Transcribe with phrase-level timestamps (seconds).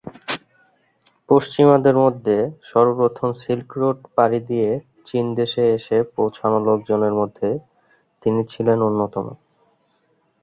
[1.29, 2.37] পশ্চিমাদের মধ্যে
[2.69, 4.69] সর্বপ্রথম সিল্ক রোড পাড়ি দিয়ে
[5.07, 7.49] চীন দেশে এসে পৌঁছানো লোকজনের মধ্যে
[8.23, 9.25] তিনি ছিলেন অন্যতম।